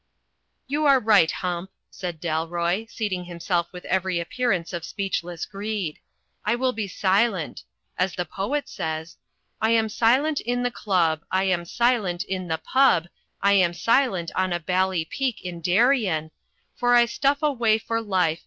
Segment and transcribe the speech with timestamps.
[0.65, 1.29] "You are right.
[1.29, 5.99] Hump," said Dalroy, seating him self with every appearance of speechless greed.
[6.43, 7.61] "I will be silent.
[7.99, 9.17] Ag the poet says—
[9.61, 13.09] "I am silent in the Club, I am silent in the pub,
[13.43, 16.31] I am silent on a bally peak ia Darien;
[16.75, 18.39] For I stuff away for life.